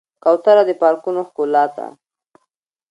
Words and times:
کوتره 0.23 0.63
د 0.69 0.71
پارکونو 0.81 1.21
ښکلا 1.29 1.63
ده. 1.75 1.87